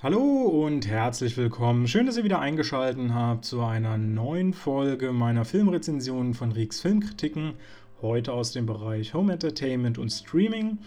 [0.00, 1.88] Hallo und herzlich willkommen.
[1.88, 7.54] Schön, dass ihr wieder eingeschaltet habt zu einer neuen Folge meiner Filmrezensionen von Rieks Filmkritiken.
[8.00, 10.78] Heute aus dem Bereich Home Entertainment und Streaming.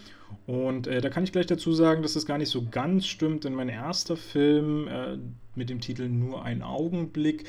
[0.47, 3.43] Und äh, da kann ich gleich dazu sagen, dass das gar nicht so ganz stimmt,
[3.43, 5.17] denn mein erster Film äh,
[5.55, 7.43] mit dem Titel Nur ein Augenblick,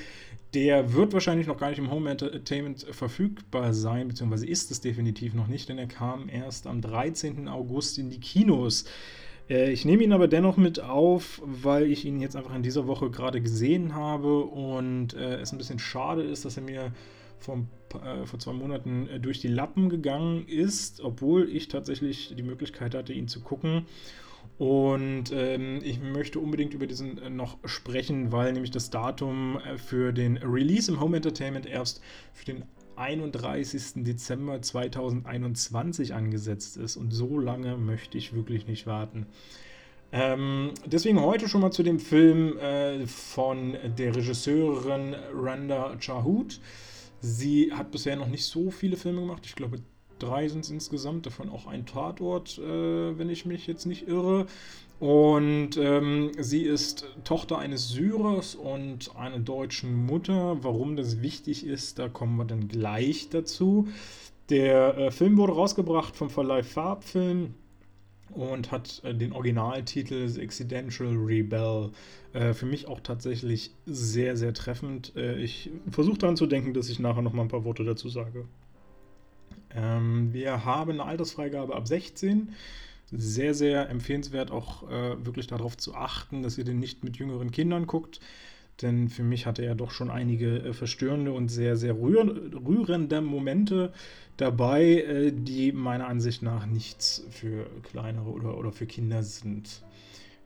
[0.54, 5.32] der wird wahrscheinlich noch gar nicht im Home Entertainment verfügbar sein, beziehungsweise ist es definitiv
[5.32, 7.46] noch nicht, denn er kam erst am 13.
[7.46, 8.84] August in die Kinos.
[9.48, 12.86] Äh, ich nehme ihn aber dennoch mit auf, weil ich ihn jetzt einfach in dieser
[12.86, 16.92] Woche gerade gesehen habe und äh, es ein bisschen schade ist, dass er mir
[17.38, 17.66] vor,
[18.04, 23.12] äh, vor zwei Monaten durch die Lappen gegangen ist, obwohl ich tatsächlich die Möglichkeit hatte,
[23.12, 23.86] ihn zu gucken.
[24.58, 29.78] Und ähm, ich möchte unbedingt über diesen äh, noch sprechen, weil nämlich das Datum äh,
[29.78, 32.00] für den Release im Home Entertainment erst
[32.32, 32.64] für den
[32.96, 34.04] 31.
[34.04, 36.96] Dezember 2021 angesetzt ist.
[36.96, 39.26] Und so lange möchte ich wirklich nicht warten.
[40.12, 46.60] Ähm, deswegen heute schon mal zu dem Film äh, von der Regisseurin Randa Chahut.
[47.20, 49.46] Sie hat bisher noch nicht so viele Filme gemacht.
[49.46, 49.78] Ich glaube,
[50.22, 54.46] drei sind es insgesamt, davon auch ein Tatort, äh, wenn ich mich jetzt nicht irre.
[55.00, 60.62] Und ähm, sie ist Tochter eines Syrers und einer deutschen Mutter.
[60.62, 63.88] Warum das wichtig ist, da kommen wir dann gleich dazu.
[64.48, 67.54] Der äh, Film wurde rausgebracht vom Verleih Farbfilm
[68.30, 71.90] und hat äh, den Originaltitel The Accidental Rebel.
[72.32, 75.14] Äh, für mich auch tatsächlich sehr, sehr treffend.
[75.16, 78.08] Äh, ich versuche daran zu denken, dass ich nachher noch mal ein paar Worte dazu
[78.08, 78.46] sage.
[79.76, 82.54] Ähm, wir haben eine Altersfreigabe ab 16
[83.10, 87.50] sehr, sehr empfehlenswert, auch äh, wirklich darauf zu achten, dass ihr den nicht mit jüngeren
[87.50, 88.20] Kindern guckt.
[88.80, 93.20] Denn für mich hatte er doch schon einige äh, verstörende und sehr, sehr rühr rührende
[93.20, 93.92] Momente
[94.38, 99.82] dabei, äh, die meiner Ansicht nach nichts für kleinere oder, oder für Kinder sind.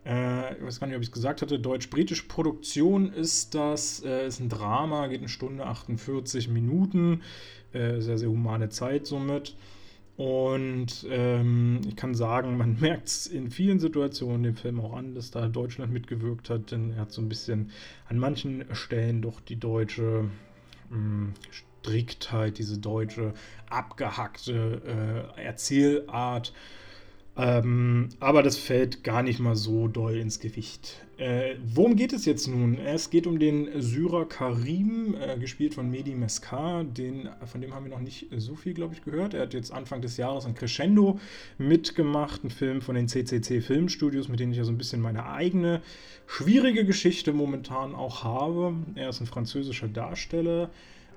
[0.06, 1.58] Äh, ich weiß gar nicht, ob ich es gesagt hatte.
[1.58, 4.02] Deutsch-britische Produktion ist das.
[4.04, 7.22] Äh, ist ein Drama, geht eine Stunde 48 Minuten.
[7.72, 9.56] Äh, sehr, sehr humane Zeit somit.
[10.16, 15.14] Und ähm, ich kann sagen, man merkt es in vielen Situationen dem Film auch an,
[15.14, 17.70] dass da Deutschland mitgewirkt hat, denn er hat so ein bisschen
[18.08, 20.30] an manchen Stellen doch die deutsche
[20.88, 21.34] mh, hm,
[21.82, 23.34] Striktheit, diese deutsche
[23.68, 26.52] abgehackte äh, Erzählart
[27.38, 31.06] ähm, aber das fällt gar nicht mal so doll ins Gewicht.
[31.18, 32.78] Äh, worum geht es jetzt nun?
[32.78, 36.84] Es geht um den Syrer Karim, äh, gespielt von Mehdi Meskar.
[36.84, 39.34] Den, von dem haben wir noch nicht so viel, glaube ich, gehört.
[39.34, 41.20] Er hat jetzt Anfang des Jahres ein Crescendo
[41.58, 45.26] mitgemacht, ein Film von den CCC Filmstudios, mit denen ich ja so ein bisschen meine
[45.26, 45.82] eigene
[46.26, 48.74] schwierige Geschichte momentan auch habe.
[48.94, 50.70] Er ist ein französischer Darsteller.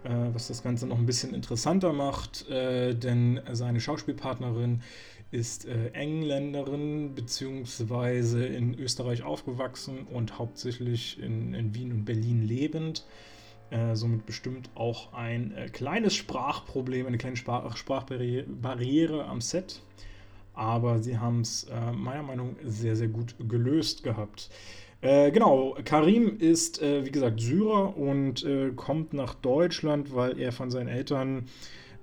[0.04, 4.82] Äh, was das Ganze noch ein bisschen interessanter macht, äh, denn seine Schauspielpartnerin
[5.32, 13.06] ist äh, Engländerin beziehungsweise in Österreich aufgewachsen und hauptsächlich in, in Wien und Berlin lebend.
[13.70, 19.82] Äh, somit bestimmt auch ein äh, kleines Sprachproblem, eine kleine Sprach Sprachbarriere am Set.
[20.56, 24.50] Aber sie haben es äh, meiner Meinung nach sehr, sehr gut gelöst gehabt.
[25.02, 30.72] Äh, genau, Karim ist, äh, wie gesagt, Syrer und kommt nach Deutschland, weil er von
[30.72, 31.46] seinen Eltern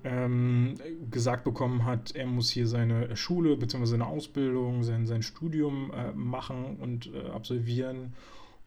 [0.07, 0.75] ähm,
[1.11, 3.85] gesagt bekommen hat, er muss hier seine Schule bzw.
[3.85, 8.13] seine Ausbildung, sein, sein Studium äh, machen und äh, absolvieren.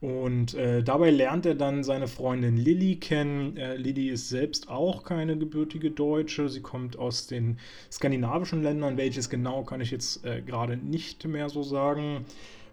[0.00, 3.56] Und äh, dabei lernt er dann seine Freundin Lilly kennen.
[3.56, 6.48] Äh, Lilly ist selbst auch keine gebürtige Deutsche.
[6.48, 7.58] Sie kommt aus den
[7.92, 8.96] skandinavischen Ländern.
[8.96, 12.24] Welches genau kann ich jetzt äh, gerade nicht mehr so sagen.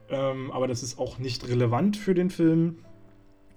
[0.09, 2.77] Ähm, aber das ist auch nicht relevant für den Film.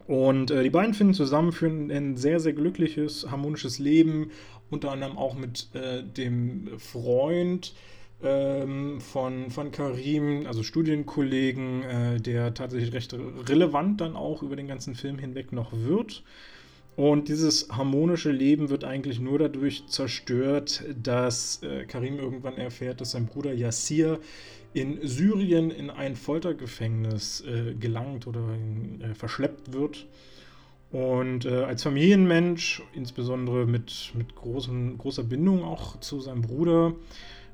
[0.08, 4.32] Und äh, die beiden finden zusammen für ein sehr, sehr glückliches, harmonisches Leben,
[4.70, 7.74] unter anderem auch mit äh, dem Freund
[8.22, 13.14] ähm, von, von Karim, also Studienkollegen, äh, der tatsächlich recht
[13.48, 16.22] relevant dann auch über den ganzen Film hinweg noch wird.
[16.96, 23.12] Und dieses harmonische Leben wird eigentlich nur dadurch zerstört, dass äh, Karim irgendwann erfährt, dass
[23.12, 24.18] sein Bruder Yassir
[24.74, 28.42] in Syrien in ein Foltergefängnis äh, gelangt oder
[29.00, 30.06] äh, verschleppt wird.
[30.92, 36.94] Und äh, als Familienmensch, insbesondere mit, mit großen, großer Bindung auch zu seinem Bruder,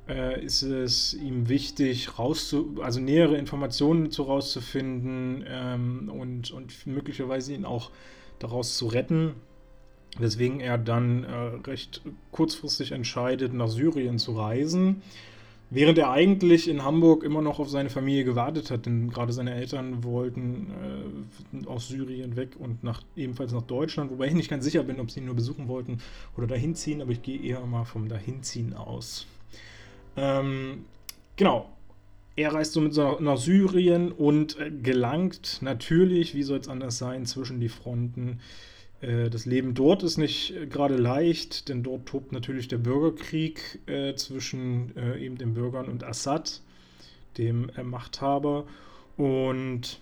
[0.08, 7.52] äh, ist es ihm wichtig, rauszu also nähere Informationen zu rauszufinden ähm, und, und möglicherweise
[7.52, 7.90] ihn auch
[8.38, 9.34] daraus zu retten.
[10.18, 12.00] Weswegen er dann äh, recht
[12.30, 15.02] kurzfristig entscheidet, nach Syrien zu reisen
[15.68, 19.54] Während er eigentlich in Hamburg immer noch auf seine Familie gewartet hat, denn gerade seine
[19.54, 20.70] Eltern wollten
[21.52, 25.00] äh, aus Syrien weg und nach, ebenfalls nach Deutschland, wobei ich nicht ganz sicher bin,
[25.00, 25.98] ob sie ihn nur besuchen wollten
[26.36, 29.26] oder dahin ziehen, aber ich gehe eher mal vom Dahinziehen aus.
[30.16, 30.84] Ähm,
[31.34, 31.68] genau.
[32.36, 36.96] er reist so mit so nach Syrien und äh, gelangt natürlich, wie soll es anders
[36.98, 38.38] sein, zwischen die Fronten.
[39.00, 43.80] Äh, das Leben dort ist nicht äh, gerade leicht, denn dort tobt natürlich der Bürgerkrieg
[43.86, 46.62] äh, zwischen äh, eben den Bürgern und Assad,
[47.38, 48.66] dem äh, Machthaber.
[49.16, 50.00] Und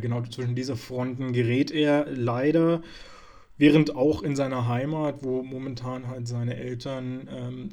[0.00, 2.82] genau zwischen diese Fronten gerät er leider,
[3.58, 7.68] während auch in seiner Heimat, wo momentan halt seine Eltern ähm,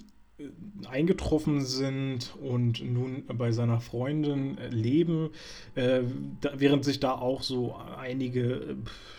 [0.89, 5.29] eingetroffen sind und nun bei seiner Freundin leben,
[5.75, 6.01] äh,
[6.41, 8.75] da, während sich da auch so einige äh,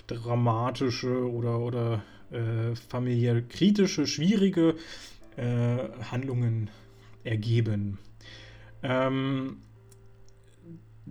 [0.07, 4.75] dramatische oder, oder äh, familiär kritische, schwierige
[5.37, 5.79] äh,
[6.11, 6.71] Handlungen
[7.25, 7.99] ergeben.
[8.83, 9.59] Ähm,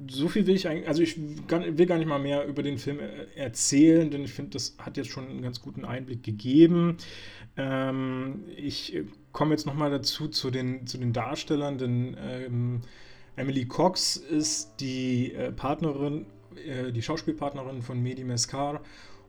[0.07, 2.99] so viel will ich eigentlich, also ich will gar nicht mal mehr über den Film
[2.99, 6.97] äh, erzählen, denn ich finde, das hat jetzt schon einen ganz guten Einblick gegeben.
[7.57, 9.01] Ähm, ich
[9.31, 12.81] komme jetzt nochmal dazu zu den, zu den Darstellern, denn ähm,
[13.37, 16.25] Emily Cox ist die äh, Partnerin,
[16.65, 18.81] äh, die Schauspielpartnerin von Mehdi Mescar.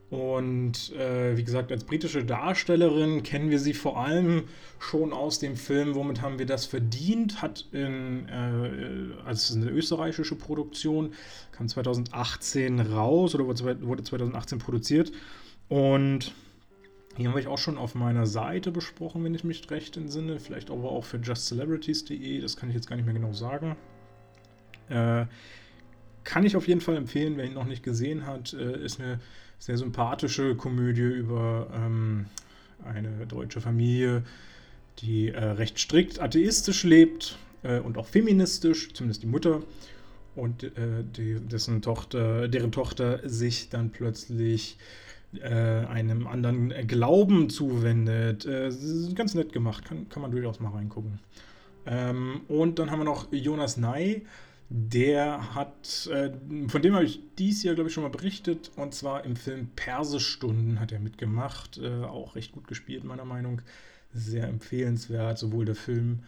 [0.09, 4.45] Und äh, wie gesagt, als britische Darstellerin kennen wir sie vor allem
[4.79, 7.43] schon aus dem Film Womit haben wir das verdient?
[7.43, 11.13] Hat in, äh, also eine österreichische Produktion,
[11.51, 15.11] kam 2018 raus oder wurde 2018 produziert.
[15.69, 16.33] Und
[17.19, 20.39] die habe ich auch schon auf meiner Seite besprochen, wenn ich mich recht entsinne.
[20.39, 23.75] Vielleicht aber auch für justcelebrities.de, das kann ich jetzt gar nicht mehr genau sagen.
[24.89, 25.27] Äh,
[26.27, 28.53] kann ich auf jeden Fall empfehlen, wer ihn noch nicht gesehen hat.
[28.53, 29.21] Äh, ist eine
[29.59, 32.27] sehr sympathische Komödie über ähm,
[32.85, 34.23] eine deutsche Familie,
[34.99, 39.63] die äh, recht strikt atheistisch lebt äh, und auch feministisch, zumindest die Mutter.
[40.35, 40.71] Und äh,
[41.17, 44.77] die, dessen Tochter, deren Tochter sich dann plötzlich
[45.41, 48.45] äh, einem anderen Glauben zuwendet.
[48.45, 48.71] Äh,
[49.15, 51.21] ganz nett gemacht, kann, kann man durchaus mal reingucken.
[51.87, 54.27] Ähm, und dann haben wir noch Jonas Ney.
[54.69, 56.31] Der hat, äh,
[56.69, 58.73] von dem habe ich dies Jahr, glaube ich, schon mal berichtet.
[58.77, 61.79] Und zwar im Film Persestunden hat er mitgemacht.
[61.79, 63.63] Äh, auch recht gut gespielt, meiner Meinung.
[64.13, 66.21] Sehr empfehlenswert, sowohl der Film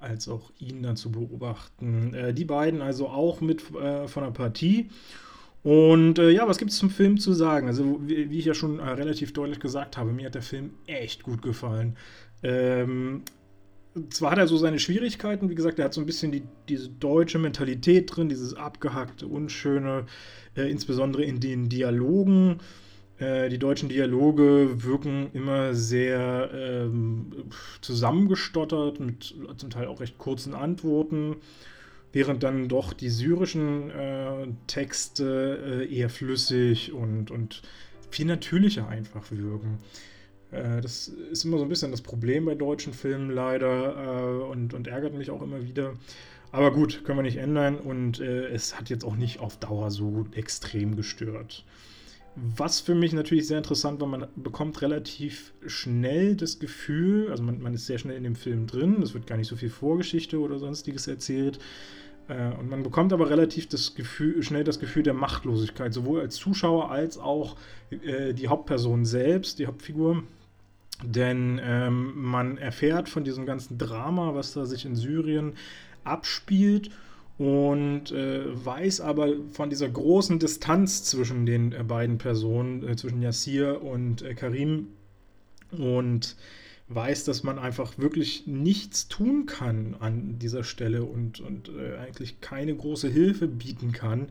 [0.00, 2.14] als auch ihn dann zu beobachten.
[2.14, 4.90] Äh, die beiden also auch mit äh, von der Partie.
[5.62, 7.68] Und äh, ja, was gibt es zum Film zu sagen?
[7.68, 10.74] Also, wie, wie ich ja schon äh, relativ deutlich gesagt habe, mir hat der Film
[10.86, 11.96] echt gut gefallen.
[12.42, 13.22] Ähm,
[14.10, 16.88] zwar hat er so seine Schwierigkeiten, wie gesagt, er hat so ein bisschen die, diese
[16.88, 20.06] deutsche Mentalität drin, dieses abgehackte, unschöne,
[20.56, 22.58] äh, insbesondere in den Dialogen.
[23.18, 27.32] Äh, die deutschen Dialoge wirken immer sehr ähm,
[27.80, 31.36] zusammengestottert, mit zum Teil auch recht kurzen Antworten
[32.14, 37.60] während dann doch die syrischen äh, Texte äh, eher flüssig und, und
[38.08, 39.80] viel natürlicher einfach wirken.
[40.54, 44.74] Äh, das ist immer so ein bisschen das Problem bei deutschen Filmen leider äh, und,
[44.74, 45.94] und ärgert mich auch immer wieder.
[46.52, 49.90] Aber gut, können wir nicht ändern und äh, es hat jetzt auch nicht auf Dauer
[49.90, 51.64] so extrem gestört.
[52.36, 57.60] Was für mich natürlich sehr interessant war, man bekommt relativ schnell das Gefühl, also man,
[57.60, 60.40] man ist sehr schnell in dem Film drin, es wird gar nicht so viel Vorgeschichte
[60.40, 61.60] oder sonstiges erzählt,
[62.28, 66.36] äh, und man bekommt aber relativ das Gefühl, schnell das Gefühl der Machtlosigkeit, sowohl als
[66.36, 67.56] Zuschauer als auch
[67.90, 70.22] äh, die Hauptperson selbst, die Hauptfigur.
[71.12, 75.54] Denn ähm, man erfährt von diesem ganzen Drama, was da sich in Syrien
[76.04, 76.90] abspielt
[77.38, 83.22] und äh, weiß aber von dieser großen Distanz zwischen den äh, beiden Personen, äh, zwischen
[83.22, 84.88] Yassir und äh, Karim.
[85.72, 86.36] Und
[86.88, 92.40] weiß, dass man einfach wirklich nichts tun kann an dieser Stelle und, und äh, eigentlich
[92.40, 94.28] keine große Hilfe bieten kann.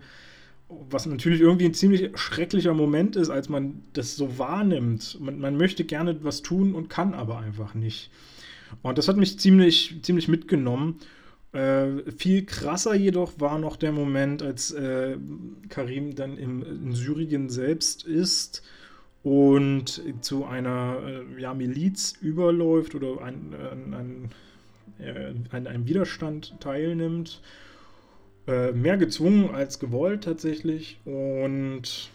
[0.70, 5.20] Was natürlich irgendwie ein ziemlich schrecklicher Moment ist, als man das so wahrnimmt.
[5.20, 8.10] Man, man möchte gerne was tun und kann aber einfach nicht.
[8.82, 11.00] Und das hat mich ziemlich, ziemlich mitgenommen.
[11.52, 15.18] Äh, viel krasser jedoch war noch der Moment, als äh,
[15.70, 18.64] Karim dann im, in Syrien selbst ist
[19.22, 24.30] und zu einer äh, ja, Miliz überläuft oder an, an, an,
[25.06, 27.42] äh, an einem Widerstand teilnimmt.
[28.46, 32.10] Äh, mehr gezwungen als gewollt tatsächlich und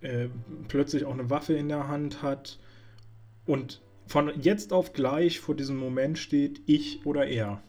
[0.00, 0.26] äh,
[0.66, 2.58] plötzlich auch eine Waffe in der Hand hat
[3.46, 7.62] und von jetzt auf gleich vor diesem Moment steht ich oder er.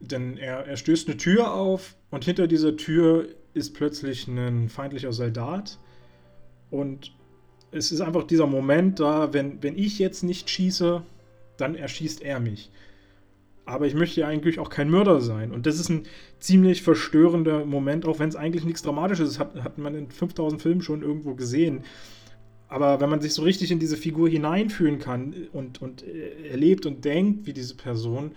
[0.00, 5.12] Denn er, er stößt eine Tür auf und hinter dieser Tür ist plötzlich ein feindlicher
[5.12, 5.78] Soldat
[6.72, 7.12] und
[7.70, 11.02] es ist einfach dieser Moment da, wenn, wenn ich jetzt nicht schieße,
[11.58, 12.72] dann erschießt er mich.
[13.66, 15.50] Aber ich möchte ja eigentlich auch kein Mörder sein.
[15.50, 16.04] Und das ist ein
[16.38, 19.38] ziemlich verstörender Moment, auch wenn es eigentlich nichts Dramatisches ist.
[19.38, 21.82] Hat, hat man in 5000 Filmen schon irgendwo gesehen.
[22.68, 26.04] Aber wenn man sich so richtig in diese Figur hineinfühlen kann und, und
[26.50, 28.32] erlebt und denkt wie diese Person,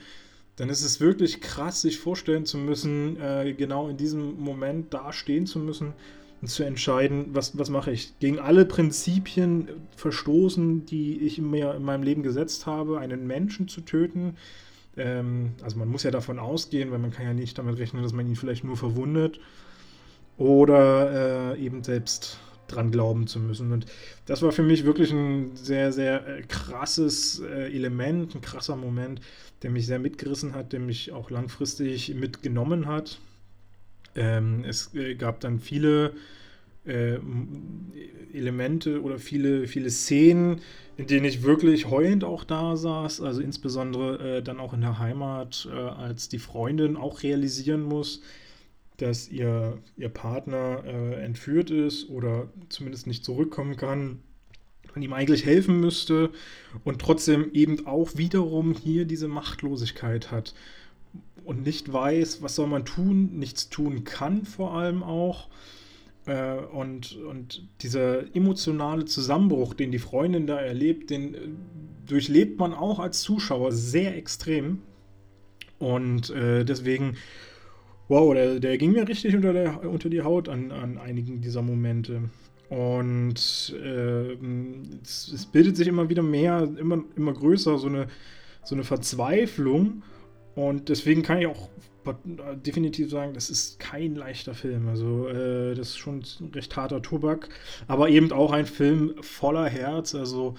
[0.58, 5.14] dann ist es wirklich krass, sich vorstellen zu müssen, äh, genau in diesem Moment da
[5.14, 5.94] stehen zu müssen
[6.42, 8.18] und zu entscheiden, was, was mache ich.
[8.20, 13.82] Gegen alle Prinzipien verstoßen, die ich mir in meinem Leben gesetzt habe, einen Menschen zu
[13.82, 14.36] töten.
[14.98, 18.14] Ähm, also man muss ja davon ausgehen, weil man kann ja nicht damit rechnen, dass
[18.14, 19.40] man ihn vielleicht nur verwundet.
[20.38, 23.72] Oder äh, eben selbst dran glauben zu müssen.
[23.72, 23.86] Und
[24.26, 29.22] das war für mich wirklich ein sehr, sehr äh, krasses äh, Element, ein krasser Moment,
[29.64, 33.20] der mich sehr mitgerissen hat, der mich auch langfristig mitgenommen hat.
[34.16, 36.14] Ähm, es äh, gab dann viele
[36.88, 37.20] äh,
[38.34, 40.62] Elemente oder viele, viele Szenen,
[40.98, 45.00] in denen ich wirklich heulend auch da saß, also insbesondere äh, dann auch in der
[45.00, 48.22] Heimat, äh, als die Freundin auch realisieren muss,
[48.98, 54.20] dass ihr, ihr Partner äh, entführt ist oder zumindest nicht zurückkommen kann,
[54.98, 56.32] man ihm eigentlich helfen müsste
[56.84, 60.56] und trotzdem eben auch wiederum hier diese Machtlosigkeit hat
[61.46, 65.50] und nicht weiß, was soll man tun, nichts tun kann vor allem auch.
[66.28, 71.40] Äh, und, und dieser emotionale Zusammenbruch, den die Freundin da erlebt, den äh,
[72.06, 74.80] durchlebt man auch als Zuschauer sehr extrem.
[75.80, 77.18] Und äh, deswegen
[78.08, 81.62] wow, der, der ging mir richtig unter, der, unter die Haut an, an einigen dieser
[81.62, 82.22] Momente.
[82.70, 84.34] Und äh,
[85.02, 88.08] es, es, bildet sich immer wieder mehr, immer, immer größer, so eine,
[88.64, 90.04] so eine Verzweiflung.
[90.56, 91.70] Und deswegen kann ich auch
[92.66, 94.88] definitiv sagen, das ist kein leichter Film.
[94.88, 97.50] Also, äh, das ist schon ein recht harter Tobak.
[97.88, 100.16] Aber eben auch ein Film voller Herz.
[100.16, 100.56] Also,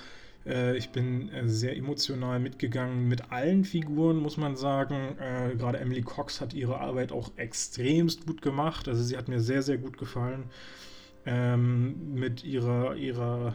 [0.48, 5.16] äh, ich bin äh, sehr emotional mitgegangen mit allen Figuren, muss man sagen.
[5.18, 8.88] Äh, gerade Emily Cox hat ihre Arbeit auch extremst gut gemacht.
[8.88, 10.44] Also sie hat mir sehr, sehr gut gefallen.
[11.26, 13.54] Ähm, mit ihrer, ihrer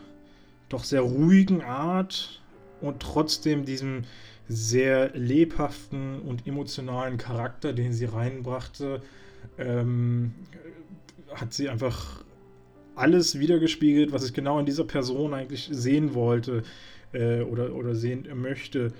[0.70, 2.42] doch sehr ruhigen Art
[2.82, 4.04] und trotzdem diesem
[4.48, 9.02] sehr lebhaften und emotionalen Charakter, den sie reinbrachte,
[9.58, 10.34] ähm,
[11.34, 12.24] hat sie einfach
[12.96, 16.64] alles wiedergespiegelt, was ich genau in dieser Person eigentlich sehen wollte
[17.14, 18.94] äh, oder, oder sehen möchte.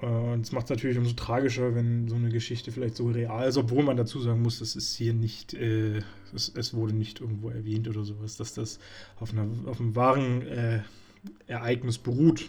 [0.00, 3.56] Und es macht es natürlich umso tragischer, wenn so eine Geschichte vielleicht so real ist,
[3.56, 6.00] obwohl man dazu sagen muss, das ist hier nicht, äh,
[6.34, 8.80] es, es, wurde nicht irgendwo erwähnt oder sowas, dass das
[9.20, 10.80] auf, einer, auf einem wahren äh,
[11.46, 12.48] Ereignis beruht.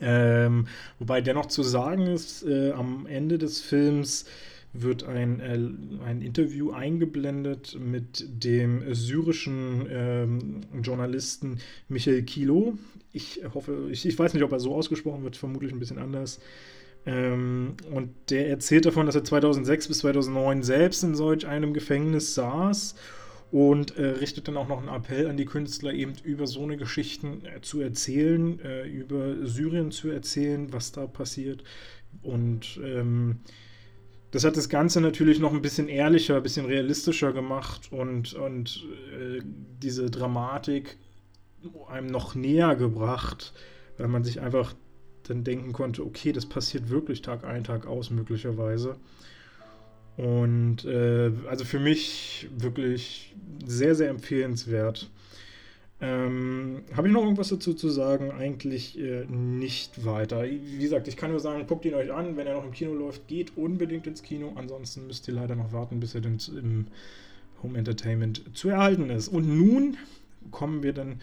[0.00, 0.66] Ähm,
[0.98, 4.26] wobei dennoch zu sagen ist, äh, am Ende des Films
[4.72, 5.58] wird ein, äh,
[6.04, 12.78] ein Interview eingeblendet mit dem syrischen ähm, Journalisten Michael Kilo.
[13.12, 16.40] Ich hoffe, ich, ich weiß nicht, ob er so ausgesprochen wird, vermutlich ein bisschen anders.
[17.06, 22.34] Ähm, und der erzählt davon, dass er 2006 bis 2009 selbst in solch einem Gefängnis
[22.34, 22.94] saß
[23.50, 26.76] und äh, richtet dann auch noch einen Appell an die Künstler, eben über so eine
[26.76, 31.64] Geschichten äh, zu erzählen, äh, über Syrien zu erzählen, was da passiert.
[32.22, 33.40] Und ähm,
[34.30, 38.86] das hat das Ganze natürlich noch ein bisschen ehrlicher, ein bisschen realistischer gemacht und, und
[39.18, 39.40] äh,
[39.82, 40.98] diese Dramatik
[41.88, 43.52] einem noch näher gebracht,
[43.96, 44.74] weil man sich einfach
[45.24, 48.96] dann denken konnte, okay, das passiert wirklich Tag ein, Tag aus möglicherweise.
[50.18, 55.08] Und äh, also für mich wirklich sehr, sehr empfehlenswert.
[56.00, 58.32] Ähm, Habe ich noch irgendwas dazu zu sagen?
[58.32, 60.42] Eigentlich äh, nicht weiter.
[60.44, 62.36] Wie gesagt, ich kann nur sagen, guckt ihn euch an.
[62.36, 64.52] Wenn er noch im Kino läuft, geht unbedingt ins Kino.
[64.56, 66.86] Ansonsten müsst ihr leider noch warten, bis er dann im
[67.62, 69.28] Home Entertainment zu erhalten ist.
[69.28, 69.96] Und nun
[70.50, 71.20] kommen wir dann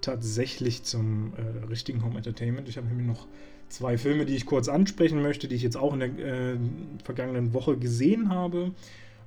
[0.00, 2.68] tatsächlich zum äh, richtigen Home Entertainment.
[2.68, 3.26] Ich habe nämlich noch
[3.68, 6.56] zwei Filme, die ich kurz ansprechen möchte, die ich jetzt auch in der äh,
[7.04, 8.72] vergangenen Woche gesehen habe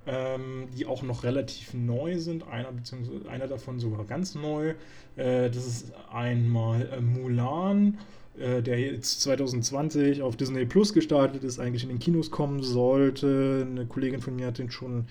[0.07, 2.47] ähm, die auch noch relativ neu sind.
[2.47, 4.73] Einer, beziehungsweise einer davon sogar ganz neu.
[5.15, 7.97] Äh, das ist einmal äh, Mulan,
[8.37, 13.67] äh, der jetzt 2020 auf Disney Plus gestartet ist, eigentlich in den Kinos kommen sollte.
[13.69, 15.05] Eine Kollegin von mir hat den schon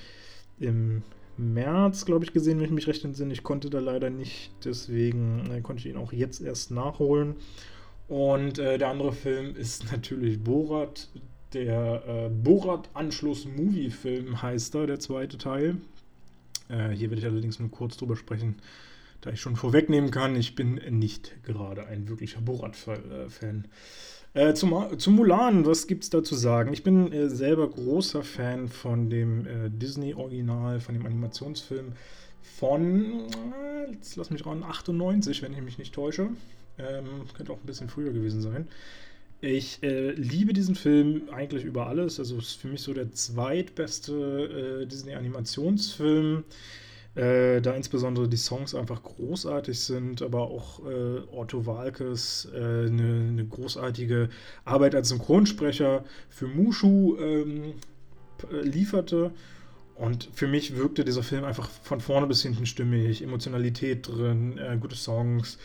[0.59, 1.03] im
[1.37, 3.33] März, glaube ich, gesehen, wenn ich mich recht entsinne.
[3.33, 7.37] Ich konnte da leider nicht, deswegen äh, konnte ich ihn auch jetzt erst nachholen.
[8.11, 11.09] Und äh, der andere Film ist natürlich Borat,
[11.53, 15.77] der äh, Borat-Anschluss-Movie-Film heißt er, der zweite Teil.
[16.69, 18.57] Äh, hier werde ich allerdings nur kurz drüber sprechen,
[19.21, 23.69] da ich schon vorwegnehmen kann, ich bin nicht gerade ein wirklicher Borat-Fan.
[24.35, 26.73] Äh, zum, zum Mulan, was gibt es da zu sagen?
[26.73, 31.93] Ich bin äh, selber großer Fan von dem äh, Disney-Original, von dem Animationsfilm
[32.43, 36.31] von, äh, jetzt lass mich ran, 98, wenn ich mich nicht täusche.
[36.81, 38.69] Ähm, könnte auch ein bisschen früher gewesen sein.
[39.43, 42.19] Ich äh, liebe diesen Film eigentlich über alles.
[42.19, 46.45] Also ist für mich so der zweitbeste äh, Disney-Animationsfilm.
[47.17, 52.91] Äh, da insbesondere die Songs einfach großartig sind, aber auch äh, Otto Walkes eine äh,
[52.91, 54.29] ne großartige
[54.65, 57.75] Arbeit als Synchronsprecher für Mushu ähm,
[58.63, 59.33] lieferte.
[59.97, 64.79] Und für mich wirkte dieser Film einfach von vorne bis hinten stimmig, Emotionalität drin, äh,
[64.81, 65.59] gute Songs,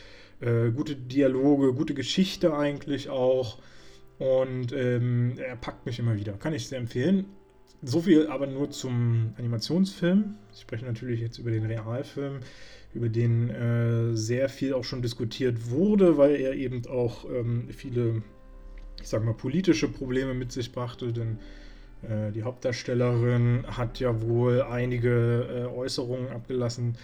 [0.45, 3.57] äh, gute Dialoge, gute Geschichte eigentlich auch.
[4.17, 6.33] Und ähm, er packt mich immer wieder.
[6.33, 7.25] Kann ich sehr empfehlen.
[7.81, 10.35] So viel aber nur zum Animationsfilm.
[10.53, 12.39] Ich spreche natürlich jetzt über den Realfilm,
[12.93, 18.23] über den äh, sehr viel auch schon diskutiert wurde, weil er eben auch ähm, viele,
[19.01, 21.11] ich sag mal, politische Probleme mit sich brachte.
[21.11, 21.39] Denn
[22.03, 26.97] äh, die Hauptdarstellerin hat ja wohl einige äh, Äußerungen abgelassen,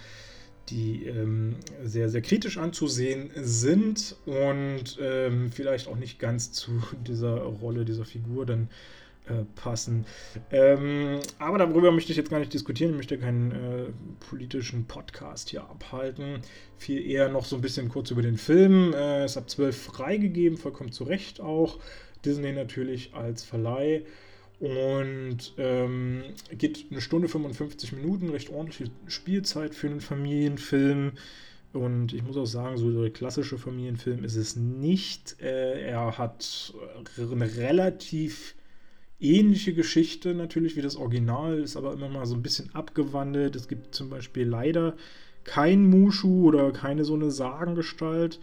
[0.68, 7.36] die ähm, sehr, sehr kritisch anzusehen sind und ähm, vielleicht auch nicht ganz zu dieser
[7.36, 8.68] Rolle, dieser Figur dann
[9.26, 10.04] äh, passen.
[10.50, 12.90] Ähm, aber darüber möchte ich jetzt gar nicht diskutieren.
[12.90, 13.84] Ich möchte keinen äh,
[14.28, 16.40] politischen Podcast hier abhalten.
[16.76, 18.92] Viel eher noch so ein bisschen kurz über den Film.
[18.94, 21.78] Äh, ist ab 12 freigegeben, vollkommen zu Recht auch.
[22.24, 24.04] Disney natürlich als Verleih.
[24.62, 26.22] Und ähm,
[26.56, 31.14] geht eine Stunde 55 Minuten, recht ordentliche Spielzeit für einen Familienfilm.
[31.72, 35.34] Und ich muss auch sagen, so der klassische Familienfilm ist es nicht.
[35.42, 36.72] Äh, er hat
[37.18, 38.54] eine relativ
[39.18, 43.56] ähnliche Geschichte natürlich wie das Original, ist aber immer mal so ein bisschen abgewandelt.
[43.56, 44.94] Es gibt zum Beispiel leider
[45.42, 48.38] kein Mushu oder keine so eine Sagengestalt.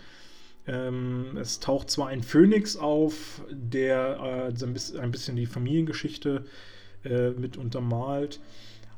[0.69, 6.45] Ähm, es taucht zwar ein Phönix auf, der äh, ein bisschen die Familiengeschichte
[7.03, 8.39] äh, mit untermalt,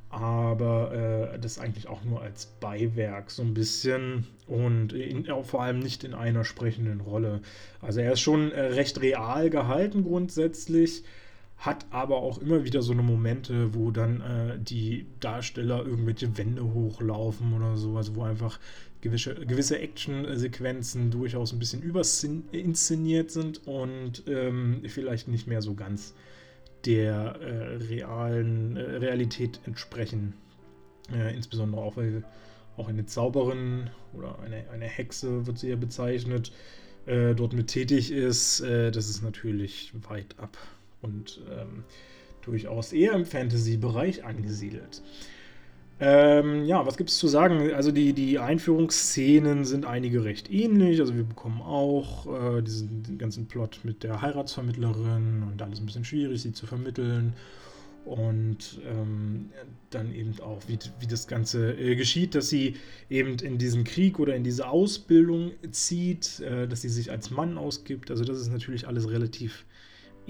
[0.10, 5.80] aber äh, das eigentlich auch nur als Beiwerk so ein bisschen und in, vor allem
[5.80, 7.40] nicht in einer sprechenden Rolle.
[7.82, 11.04] Also er ist schon äh, recht real gehalten grundsätzlich
[11.62, 16.74] hat aber auch immer wieder so eine Momente, wo dann äh, die Darsteller irgendwelche Wände
[16.74, 18.60] hochlaufen oder sowas, wo einfach
[19.02, 26.14] gewisse, gewisse Action-Sequenzen durchaus ein bisschen überinszeniert sind und ähm, vielleicht nicht mehr so ganz
[26.86, 30.34] der äh, realen äh, Realität entsprechen.
[31.14, 32.24] Äh, insbesondere auch, weil
[32.78, 36.52] auch eine Zauberin oder eine, eine Hexe wird sie ja bezeichnet,
[37.06, 38.62] äh, dort mit tätig ist.
[38.62, 40.58] Äh, das ist natürlich weit ab
[41.02, 41.84] und ähm,
[42.42, 45.02] durchaus eher im Fantasy-Bereich angesiedelt.
[46.04, 47.72] Ähm, ja, was gibt es zu sagen?
[47.76, 51.00] Also die, die Einführungsszenen sind einige recht ähnlich.
[51.00, 56.04] Also wir bekommen auch äh, diesen ganzen Plot mit der Heiratsvermittlerin und alles ein bisschen
[56.04, 57.34] schwierig, sie zu vermitteln.
[58.04, 59.52] Und ähm,
[59.92, 62.78] dann eben auch, wie, wie das Ganze äh, geschieht, dass sie
[63.12, 67.60] eben in diesen Krieg oder in diese Ausbildung zieht, äh, dass sie sich als Mann
[67.60, 68.10] ausgibt.
[68.10, 69.66] Also das ist natürlich alles relativ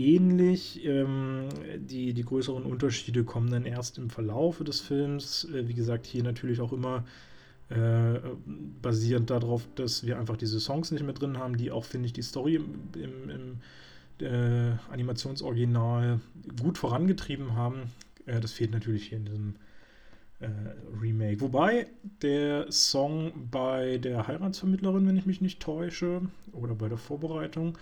[0.02, 0.86] ähnlich.
[0.86, 5.46] Ähm, die, die größeren Unterschiede kommen dann erst im Verlaufe des Films.
[5.46, 7.06] Äh, wie gesagt, hier natürlich auch immer
[7.70, 8.20] äh,
[8.82, 12.14] basierend darauf, dass wir einfach diese Songs nicht mehr drin haben, die auch, finde ich,
[12.14, 16.20] die Story im, im, im äh, Animationsoriginal
[16.62, 17.84] gut vorangetrieben haben.
[18.26, 19.56] Äh, das fehlt natürlich hier in diesem
[20.42, 20.48] äh,
[21.00, 21.42] Remake.
[21.42, 21.88] Wobei
[22.22, 27.78] der Song bei der Heiratsvermittlerin, wenn ich mich nicht täusche, oder bei der Vorbereitung,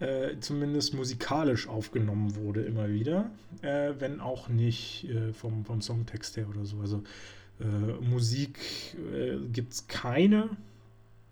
[0.00, 3.30] äh, zumindest musikalisch aufgenommen wurde immer wieder,
[3.62, 6.78] äh, wenn auch nicht äh, vom, vom Songtext her oder so.
[6.80, 7.02] Also
[7.60, 7.64] äh,
[8.04, 8.58] Musik
[9.12, 10.50] äh, gibt es keine,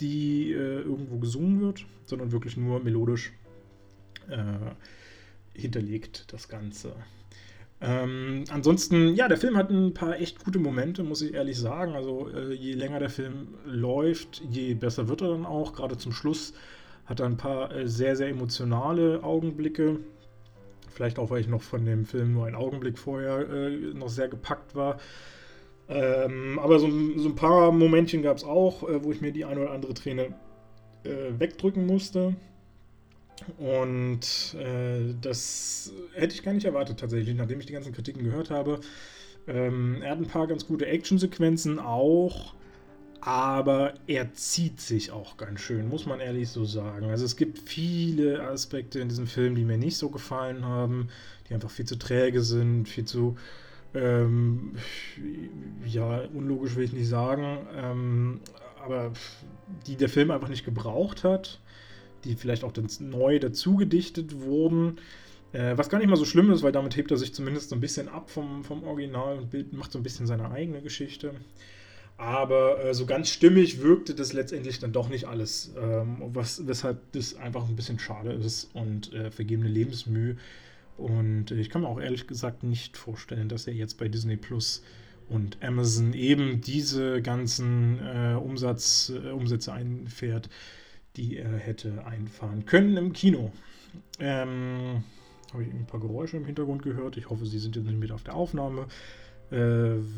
[0.01, 3.33] die irgendwo gesungen wird, sondern wirklich nur melodisch
[5.55, 6.97] hinterlegt das Ganze.
[7.85, 11.95] Ähm, ansonsten, ja, der Film hat ein paar echt gute Momente, muss ich ehrlich sagen.
[11.95, 15.73] Also äh, je länger der Film läuft, je besser wird er dann auch.
[15.73, 16.55] Gerade zum Schluss
[17.07, 19.99] hat er ein paar äh, sehr, sehr emotionale Augenblicke.
[20.91, 24.29] Vielleicht auch, weil ich noch von dem Film nur einen Augenblick vorher äh, noch sehr
[24.29, 24.99] gepackt war.
[25.89, 29.45] Ähm, aber so, so, ein paar Momentchen gab es auch, äh, wo ich mir die
[29.45, 30.35] eine oder andere Träne
[31.03, 32.37] äh, wegdrücken musste.
[33.59, 38.51] Und äh, das hätte ich gar nicht erwartet tatsächlich, nachdem ich die ganzen Kritiken gehört
[38.51, 38.81] habe.
[39.47, 42.55] Ähm, er hat ein paar ganz gute Actionsequenzen auch,
[43.21, 47.07] aber er zieht sich auch ganz schön, muss man ehrlich so sagen.
[47.07, 51.09] Also es gibt viele Aspekte in diesem Film, die mir nicht so gefallen haben,
[51.49, 53.37] die einfach viel zu träge sind, viel zu
[53.95, 54.77] ähm,
[55.87, 58.41] ja, unlogisch will ich nicht sagen, ähm,
[58.83, 59.13] aber
[59.87, 61.61] die der Film einfach nicht gebraucht hat
[62.25, 64.99] die vielleicht auch neu dazu gedichtet wurden.
[65.53, 67.77] Äh, was gar nicht mal so schlimm ist, weil damit hebt er sich zumindest so
[67.77, 71.35] ein bisschen ab vom, vom Original und macht so ein bisschen seine eigene Geschichte.
[72.17, 77.01] Aber äh, so ganz stimmig wirkte das letztendlich dann doch nicht alles, ähm, was, weshalb
[77.13, 80.37] das einfach ein bisschen schade ist und äh, vergebene Lebensmühe.
[80.97, 84.83] Und ich kann mir auch ehrlich gesagt nicht vorstellen, dass er jetzt bei Disney Plus
[85.29, 90.49] und Amazon eben diese ganzen äh, Umsatz, äh, Umsätze einfährt,
[91.17, 93.53] die er hätte einfahren können im Kino.
[94.19, 95.05] Ähm,
[95.53, 97.17] Habe ich ein paar Geräusche im Hintergrund gehört.
[97.17, 98.87] Ich hoffe, Sie sind jetzt nicht mit auf der Aufnahme.
[99.51, 99.57] Äh,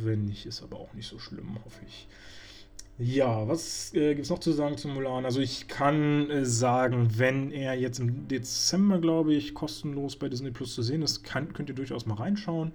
[0.04, 2.06] wenn nicht, ist aber auch nicht so schlimm, hoffe ich.
[2.96, 5.24] Ja, was äh, gibt es noch zu sagen zu Mulan?
[5.24, 10.52] Also ich kann äh, sagen, wenn er jetzt im Dezember, glaube ich, kostenlos bei Disney
[10.52, 12.70] Plus zu sehen ist, kann, könnt ihr durchaus mal reinschauen.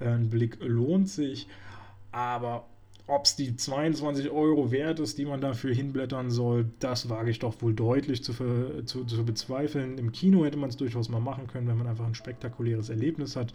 [0.00, 1.46] Äh, ein Blick lohnt sich.
[2.10, 2.66] Aber
[3.06, 7.38] ob es die 22 Euro wert ist, die man dafür hinblättern soll, das wage ich
[7.38, 8.32] doch wohl deutlich zu,
[8.84, 9.98] zu, zu bezweifeln.
[9.98, 13.36] Im Kino hätte man es durchaus mal machen können, wenn man einfach ein spektakuläres Erlebnis
[13.36, 13.52] hat.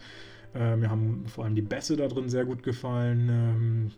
[0.53, 3.29] Äh, mir haben vor allem die Bässe da drin sehr gut gefallen.
[3.29, 3.91] Ähm,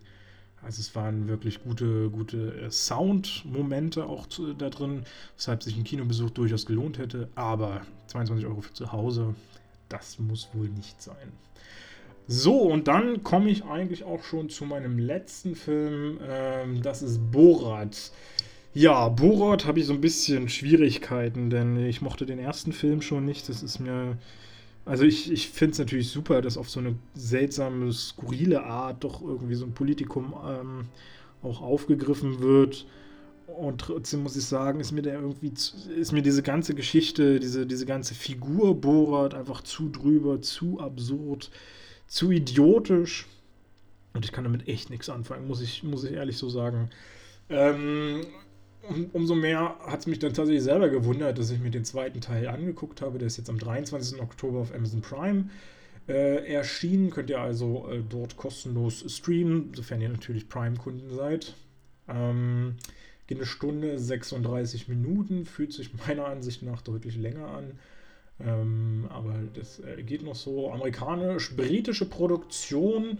[0.62, 5.04] also es waren wirklich gute, gute äh, Sound-Momente auch zu, da drin,
[5.36, 7.28] weshalb sich ein Kinobesuch durchaus gelohnt hätte.
[7.36, 9.34] Aber 22 Euro für zu Hause,
[9.88, 11.32] das muss wohl nicht sein.
[12.28, 16.18] So, und dann komme ich eigentlich auch schon zu meinem letzten Film.
[16.28, 18.12] Ähm, das ist Borat.
[18.74, 23.24] Ja, Borat habe ich so ein bisschen Schwierigkeiten, denn ich mochte den ersten Film schon
[23.24, 23.48] nicht.
[23.48, 24.18] Das ist mir
[24.88, 29.20] also ich, ich finde es natürlich super, dass auf so eine seltsame, skurrile Art doch
[29.20, 30.86] irgendwie so ein Politikum ähm,
[31.42, 32.86] auch aufgegriffen wird.
[33.46, 35.52] Und trotzdem muss ich sagen, ist mir der irgendwie,
[35.94, 41.50] ist mir diese ganze Geschichte, diese, diese ganze Figur Borat einfach zu drüber, zu absurd,
[42.08, 43.26] zu idiotisch.
[44.14, 46.90] Und ich kann damit echt nichts anfangen, muss ich, muss ich ehrlich so sagen.
[47.48, 48.26] Ähm,
[48.88, 52.20] um, umso mehr hat es mich dann tatsächlich selber gewundert, dass ich mir den zweiten
[52.20, 53.18] Teil angeguckt habe.
[53.18, 54.20] Der ist jetzt am 23.
[54.20, 55.50] Oktober auf Amazon Prime
[56.08, 57.10] äh, erschienen.
[57.10, 61.54] Könnt ihr also äh, dort kostenlos streamen, sofern ihr natürlich Prime-Kunden seid.
[62.08, 62.76] Ähm,
[63.26, 67.78] geht eine Stunde 36 Minuten, fühlt sich meiner Ansicht nach deutlich länger an.
[68.40, 70.70] Ähm, aber das äh, geht noch so.
[70.72, 73.18] Amerikanisch-britische Produktion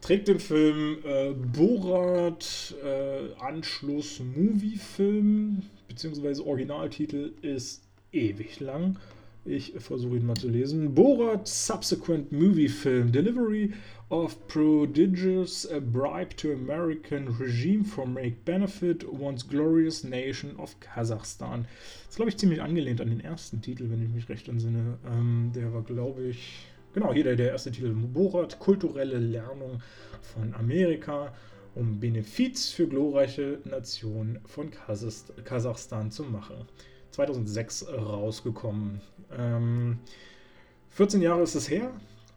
[0.00, 8.98] trägt den Film äh, Borat äh, Anschluss Movie-Film, beziehungsweise Originaltitel ist ewig lang.
[9.46, 10.94] Ich versuche ihn mal zu lesen.
[10.94, 13.72] Borat Subsequent Movie Film Delivery
[14.08, 21.66] of Prodigious a Bribe to American Regime for Make Benefit Once Glorious Nation of Kasachstan.
[22.04, 24.96] Das ist, glaube ich, ziemlich angelehnt an den ersten Titel, wenn ich mich recht entsinne.
[25.06, 29.82] Ähm, der war, glaube ich, Genau, hier der, der erste Titel Borat, kulturelle Lernung
[30.22, 31.34] von Amerika,
[31.74, 34.70] um Benefiz für glorreiche Nationen von
[35.44, 36.68] Kasachstan zu machen.
[37.14, 39.00] 2006 rausgekommen.
[39.36, 39.98] Ähm,
[40.90, 41.90] 14 Jahre ist es her,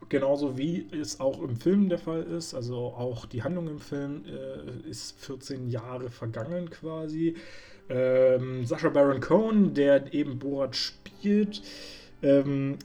[0.10, 2.54] genauso wie es auch im Film der Fall ist.
[2.54, 7.36] Also auch die Handlung im Film äh, ist 14 Jahre vergangen quasi.
[7.90, 11.62] Ähm, Sascha Baron Cohen, der eben Borat spielt,
[12.22, 12.78] ähm,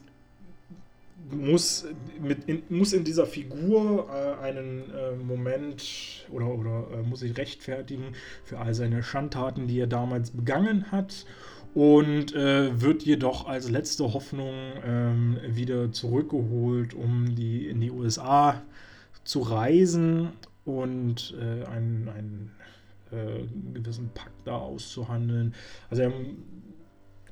[1.31, 1.85] muss,
[2.21, 7.37] mit in, muss in dieser Figur äh, einen äh, Moment oder, oder äh, muss sich
[7.37, 11.25] rechtfertigen für all seine Schandtaten, die er damals begangen hat
[11.73, 14.53] und äh, wird jedoch als letzte Hoffnung
[14.85, 18.61] ähm, wieder zurückgeholt, um die, in die USA
[19.23, 20.29] zu reisen
[20.65, 22.51] und äh, einen, einen
[23.11, 25.55] äh, gewissen Pakt da auszuhandeln.
[25.89, 26.13] Also er,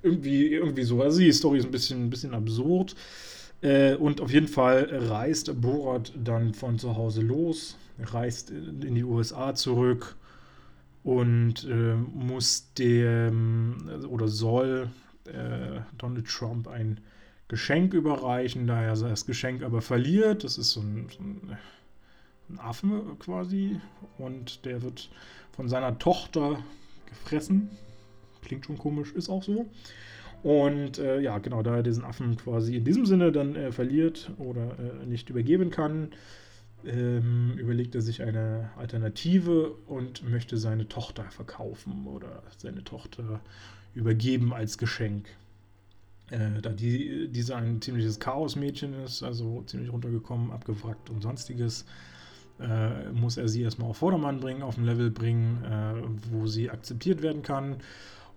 [0.01, 1.01] irgendwie, irgendwie so.
[1.01, 2.95] Also die Story ist ein bisschen, ein bisschen absurd.
[3.61, 9.03] Äh, und auf jeden Fall reist Borat dann von zu Hause los, reist in die
[9.03, 10.15] USA zurück
[11.03, 14.89] und äh, muss dem oder soll
[15.25, 16.99] äh, Donald Trump ein
[17.47, 20.43] Geschenk überreichen, da er das Geschenk aber verliert.
[20.43, 21.57] Das ist so ein, so ein,
[22.57, 23.79] Affe quasi
[24.17, 25.09] und der wird
[25.53, 26.59] von seiner Tochter
[27.05, 27.69] gefressen.
[28.41, 29.67] Klingt schon komisch, ist auch so.
[30.43, 34.31] Und äh, ja, genau, da er diesen Affen quasi in diesem Sinne dann äh, verliert
[34.37, 36.09] oder äh, nicht übergeben kann,
[36.85, 43.41] ähm, überlegt er sich eine Alternative und möchte seine Tochter verkaufen oder seine Tochter
[43.93, 45.27] übergeben als Geschenk.
[46.29, 51.85] Äh, da die, diese ein ziemliches Chaosmädchen ist, also ziemlich runtergekommen, abgewrackt und sonstiges,
[52.59, 56.69] äh, muss er sie erstmal auf Vordermann bringen, auf ein Level bringen, äh, wo sie
[56.69, 57.77] akzeptiert werden kann.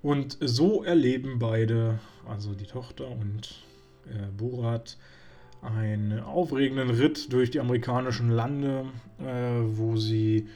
[0.02, 3.62] Und so erleben beide, also die Tochter und
[4.06, 4.98] äh, Borat,
[5.64, 8.86] einen aufregenden Ritt durch die amerikanischen Lande,
[9.18, 10.48] äh, wo sie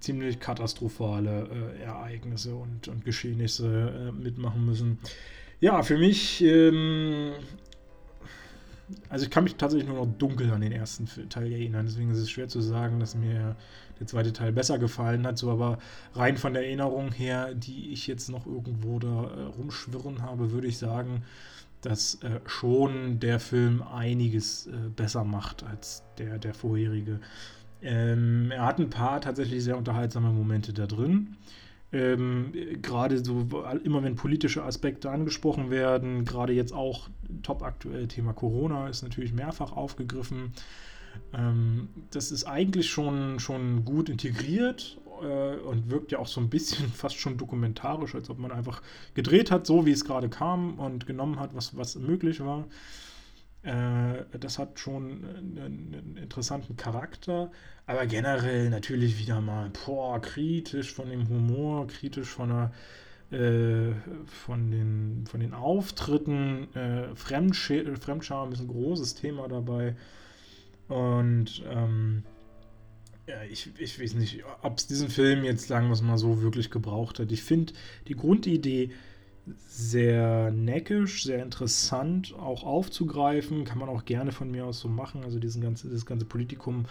[0.00, 4.98] ziemlich katastrophale äh, Ereignisse und, und Geschehnisse äh, mitmachen müssen.
[5.60, 7.32] Ja, für mich ähm,
[9.08, 12.18] also ich kann mich tatsächlich nur noch dunkel an den ersten Teil erinnern, deswegen ist
[12.18, 13.56] es schwer zu sagen, dass mir
[13.98, 15.78] der zweite Teil besser gefallen hat, so aber
[16.14, 20.66] rein von der Erinnerung her, die ich jetzt noch irgendwo da äh, rumschwirren habe, würde
[20.66, 21.22] ich sagen,
[21.84, 27.20] dass äh, schon der Film einiges äh, besser macht als der, der vorherige.
[27.82, 31.36] Ähm, er hat ein paar tatsächlich sehr unterhaltsame Momente da drin.
[31.92, 33.46] Ähm, gerade so,
[33.84, 37.08] immer wenn politische Aspekte angesprochen werden, gerade jetzt auch
[37.42, 40.52] top aktuell Thema Corona ist natürlich mehrfach aufgegriffen.
[41.32, 46.50] Ähm, das ist eigentlich schon, schon gut integriert äh, und wirkt ja auch so ein
[46.50, 48.82] bisschen fast schon dokumentarisch, als ob man einfach
[49.14, 52.66] gedreht hat, so wie es gerade kam und genommen hat, was, was möglich war.
[53.62, 57.50] Äh, das hat schon einen, einen, interessanten Charakter,
[57.86, 62.72] aber generell natürlich wieder mal boah, kritisch von dem Humor, kritisch von der
[63.30, 63.94] äh,
[64.26, 69.96] von, den, von den Auftritten, äh, Fremdscham ist ein großes Thema dabei.
[70.88, 72.22] Und ähm,
[73.26, 76.70] ja, ich, ich weiß nicht, ob es diesen Film jetzt, sagen wir mal so, wirklich
[76.70, 77.32] gebraucht hat.
[77.32, 77.72] Ich finde
[78.06, 78.90] die Grundidee
[79.68, 83.64] sehr neckisch, sehr interessant auch aufzugreifen.
[83.64, 86.86] Kann man auch gerne von mir aus so machen, also diesen ganze, das ganze Politikum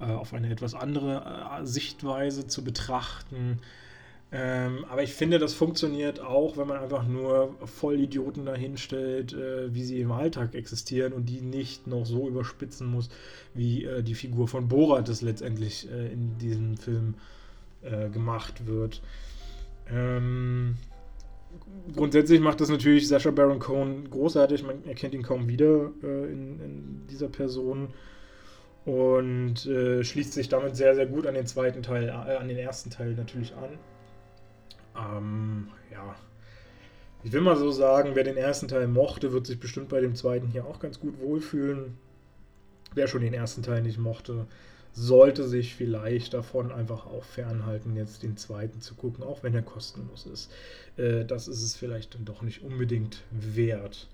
[0.00, 3.60] äh, auf eine etwas andere äh, Sichtweise zu betrachten.
[4.32, 9.84] Ähm, aber ich finde, das funktioniert auch, wenn man einfach nur Vollidioten dahinstellt, äh, wie
[9.84, 13.08] sie im Alltag existieren und die nicht noch so überspitzen muss,
[13.54, 17.14] wie äh, die Figur von Borat das letztendlich äh, in diesem Film
[17.82, 19.00] äh, gemacht wird.
[19.88, 20.76] Ähm,
[21.94, 24.64] grundsätzlich macht das natürlich Sascha Baron Cohen großartig.
[24.64, 27.94] Man erkennt ihn kaum wieder äh, in, in, dieser Person
[28.84, 32.90] und äh, schließt sich damit sehr, sehr gut an den zweiten Teil, an den ersten
[32.90, 33.78] Teil natürlich an.
[34.98, 36.14] Ähm, ja.
[37.22, 40.14] Ich will mal so sagen, wer den ersten Teil mochte, wird sich bestimmt bei dem
[40.14, 41.98] zweiten hier auch ganz gut wohlfühlen.
[42.94, 44.46] Wer schon den ersten Teil nicht mochte,
[44.92, 49.62] sollte sich vielleicht davon einfach auch fernhalten, jetzt den zweiten zu gucken, auch wenn er
[49.62, 50.50] kostenlos ist.
[50.96, 54.08] Äh, das ist es vielleicht dann doch nicht unbedingt wert.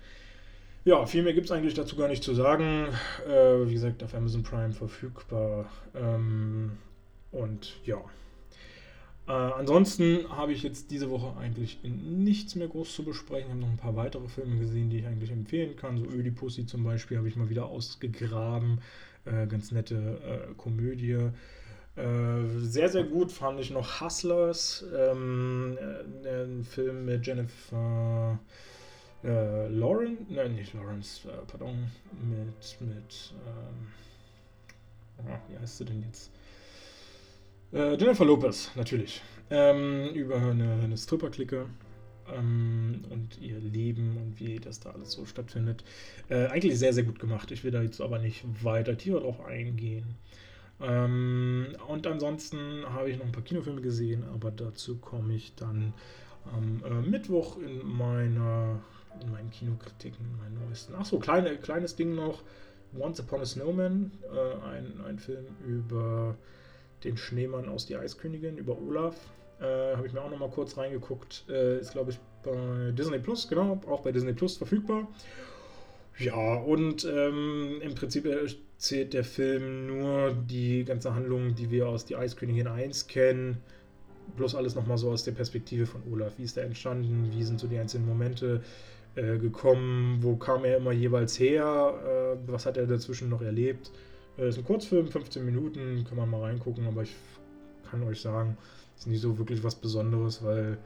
[0.85, 2.87] Ja, viel mehr gibt es eigentlich dazu gar nicht zu sagen.
[3.25, 5.67] Äh, wie gesagt, auf Amazon Prime verfügbar.
[5.95, 6.73] Ähm,
[7.31, 8.01] und ja.
[9.27, 13.47] Äh, ansonsten habe ich jetzt diese Woche eigentlich nichts mehr groß zu besprechen.
[13.47, 15.97] Ich habe noch ein paar weitere Filme gesehen, die ich eigentlich empfehlen kann.
[15.97, 18.81] So Ödipussy zum Beispiel habe ich mal wieder ausgegraben.
[19.25, 21.31] Äh, ganz nette äh, Komödie.
[21.95, 25.77] Äh, sehr, sehr gut fand ich noch Hustlers, ähm,
[26.25, 28.39] äh, ein Film mit Jennifer
[29.23, 33.87] äh, Lauren, nein, nicht Lawrence, pardon, mit, mit, ähm,
[35.19, 36.31] oh, wie heißt sie denn jetzt?
[37.73, 39.21] Jennifer Lopez, natürlich.
[39.49, 41.65] Ähm, über eine, eine Stripper-Clique
[42.31, 45.83] ähm, und ihr Leben und wie das da alles so stattfindet.
[46.29, 47.51] Äh, eigentlich sehr, sehr gut gemacht.
[47.51, 50.15] Ich will da jetzt aber nicht weiter tiefer drauf eingehen.
[50.81, 55.93] Ähm, und ansonsten habe ich noch ein paar Kinofilme gesehen, aber dazu komme ich dann
[56.45, 58.81] am äh, Mittwoch in meiner
[59.21, 60.95] in meinen Kinokritiken, meinen neuesten.
[60.95, 62.41] Achso, kleine, kleines Ding noch.
[62.97, 66.35] Once Upon a Snowman, äh, ein, ein Film über
[67.03, 69.15] den Schneemann aus Die Eiskönigin, über Olaf.
[69.59, 71.45] Äh, Habe ich mir auch noch mal kurz reingeguckt.
[71.49, 75.07] Äh, ist, glaube ich, bei Disney Plus, genau, auch bei Disney Plus verfügbar.
[76.17, 82.05] Ja, und ähm, im Prinzip erzählt der Film nur die ganze Handlung, die wir aus
[82.05, 83.57] Die Eiskönigin 1 kennen.
[84.37, 86.33] Bloß alles nochmal so aus der Perspektive von Olaf.
[86.37, 87.31] Wie ist der entstanden?
[87.35, 88.61] Wie sind so die einzelnen Momente
[89.15, 90.19] äh, gekommen?
[90.21, 92.35] Wo kam er immer jeweils her?
[92.45, 93.91] Äh, was hat er dazwischen noch erlebt?
[94.37, 97.15] Äh, ist ein Kurzfilm, 15 Minuten, kann man mal reingucken, aber ich
[97.89, 98.57] kann euch sagen,
[98.97, 100.77] ist nicht so wirklich was Besonderes, weil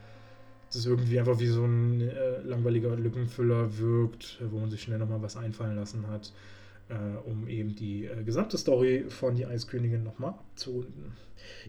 [0.70, 5.22] es irgendwie einfach wie so ein äh, langweiliger Lückenfüller wirkt, wo man sich schnell nochmal
[5.22, 6.34] was einfallen lassen hat,
[6.90, 11.14] äh, um eben die äh, gesamte Story von Die Eiskönigin nochmal abzurunden.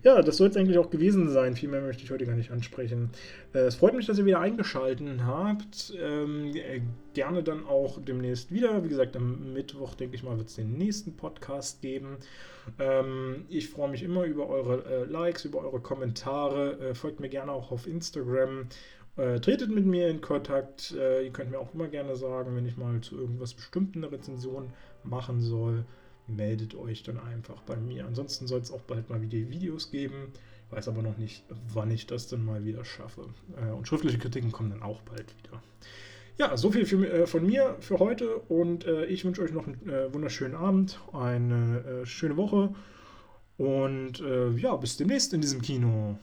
[0.03, 1.55] Ja, das soll es eigentlich auch gewesen sein.
[1.55, 3.11] Viel mehr möchte ich heute gar nicht ansprechen.
[3.53, 5.93] Äh, es freut mich, dass ihr wieder eingeschaltet habt.
[6.01, 6.81] Ähm, äh,
[7.15, 8.85] gerne dann auch demnächst wieder.
[8.85, 12.17] Wie gesagt, am Mittwoch, denke ich mal, wird es den nächsten Podcast geben.
[12.79, 16.79] Ähm, ich freue mich immer über eure äh, Likes, über eure Kommentare.
[16.79, 18.69] Äh, folgt mir gerne auch auf Instagram.
[19.19, 20.95] Äh, tretet mit mir in Kontakt.
[20.97, 24.13] Äh, ihr könnt mir auch immer gerne sagen, wenn ich mal zu irgendwas bestimmten eine
[24.13, 24.73] Rezension
[25.05, 25.85] machen soll
[26.29, 28.07] meldet euch dann einfach bei mir.
[28.07, 30.33] Ansonsten soll es auch bald mal wieder Videos geben.
[30.67, 33.25] Ich weiß aber noch nicht, wann ich das dann mal wieder schaffe.
[33.57, 35.63] Äh, und schriftliche Kritiken kommen dann auch bald wieder.
[36.37, 39.67] Ja, so viel für, äh, von mir für heute und äh, ich wünsche euch noch
[39.67, 42.75] einen äh, wunderschönen Abend, eine schöne Woche
[43.57, 44.23] und
[44.57, 46.17] ja, bis demnächst in diesem Kino.